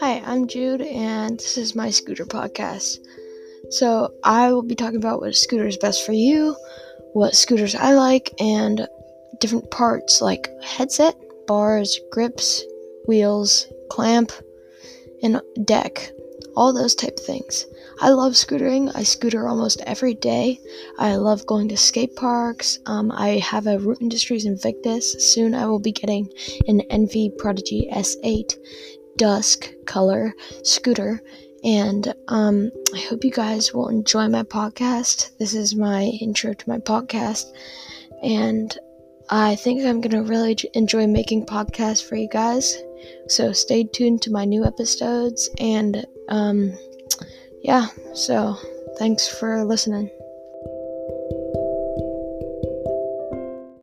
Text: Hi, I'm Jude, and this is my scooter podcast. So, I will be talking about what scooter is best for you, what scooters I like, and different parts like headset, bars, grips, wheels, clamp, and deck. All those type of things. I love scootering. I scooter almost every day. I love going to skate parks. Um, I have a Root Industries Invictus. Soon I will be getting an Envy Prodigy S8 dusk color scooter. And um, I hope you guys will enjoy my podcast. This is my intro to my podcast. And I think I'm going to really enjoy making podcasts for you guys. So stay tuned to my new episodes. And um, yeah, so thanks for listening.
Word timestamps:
Hi, 0.00 0.22
I'm 0.26 0.46
Jude, 0.46 0.82
and 0.82 1.38
this 1.38 1.56
is 1.56 1.74
my 1.74 1.88
scooter 1.88 2.26
podcast. 2.26 2.98
So, 3.70 4.12
I 4.24 4.52
will 4.52 4.62
be 4.62 4.74
talking 4.74 4.98
about 4.98 5.20
what 5.20 5.34
scooter 5.34 5.66
is 5.66 5.78
best 5.78 6.04
for 6.04 6.12
you, 6.12 6.54
what 7.14 7.34
scooters 7.34 7.74
I 7.74 7.94
like, 7.94 8.34
and 8.38 8.86
different 9.40 9.70
parts 9.70 10.20
like 10.20 10.50
headset, 10.62 11.16
bars, 11.46 11.98
grips, 12.10 12.62
wheels, 13.06 13.66
clamp, 13.88 14.32
and 15.22 15.40
deck. 15.64 16.10
All 16.56 16.74
those 16.74 16.94
type 16.94 17.18
of 17.18 17.24
things. 17.24 17.64
I 18.00 18.10
love 18.10 18.32
scootering. 18.32 18.90
I 18.94 19.02
scooter 19.02 19.48
almost 19.48 19.80
every 19.86 20.14
day. 20.14 20.60
I 20.98 21.16
love 21.16 21.46
going 21.46 21.68
to 21.68 21.76
skate 21.76 22.16
parks. 22.16 22.78
Um, 22.86 23.12
I 23.12 23.38
have 23.38 23.66
a 23.66 23.78
Root 23.78 23.98
Industries 24.00 24.44
Invictus. 24.44 25.32
Soon 25.32 25.54
I 25.54 25.66
will 25.66 25.78
be 25.78 25.92
getting 25.92 26.32
an 26.66 26.80
Envy 26.90 27.30
Prodigy 27.38 27.88
S8 27.92 28.58
dusk 29.16 29.72
color 29.86 30.34
scooter. 30.62 31.20
And 31.62 32.14
um, 32.28 32.70
I 32.94 32.98
hope 32.98 33.24
you 33.24 33.30
guys 33.30 33.72
will 33.72 33.88
enjoy 33.88 34.28
my 34.28 34.42
podcast. 34.42 35.36
This 35.38 35.54
is 35.54 35.74
my 35.74 36.04
intro 36.20 36.52
to 36.52 36.68
my 36.68 36.78
podcast. 36.78 37.46
And 38.22 38.76
I 39.30 39.56
think 39.56 39.82
I'm 39.82 40.00
going 40.00 40.22
to 40.22 40.30
really 40.30 40.58
enjoy 40.74 41.06
making 41.06 41.46
podcasts 41.46 42.06
for 42.06 42.16
you 42.16 42.28
guys. 42.28 42.76
So 43.28 43.52
stay 43.52 43.84
tuned 43.84 44.20
to 44.22 44.30
my 44.30 44.44
new 44.44 44.64
episodes. 44.64 45.48
And 45.58 46.04
um, 46.28 46.76
yeah, 47.64 47.88
so 48.12 48.56
thanks 48.98 49.26
for 49.26 49.64
listening. 49.64 50.10